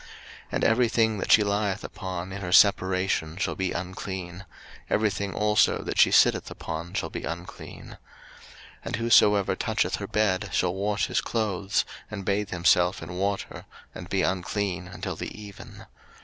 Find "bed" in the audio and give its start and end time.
10.07-10.49